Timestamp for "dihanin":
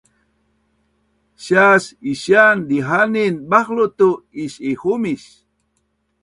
2.69-3.35